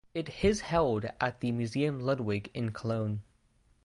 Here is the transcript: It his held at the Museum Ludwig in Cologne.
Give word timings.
It 0.15 0.29
his 0.29 0.61
held 0.61 1.05
at 1.21 1.41
the 1.41 1.51
Museum 1.51 1.99
Ludwig 1.99 2.49
in 2.55 2.71
Cologne. 2.71 3.21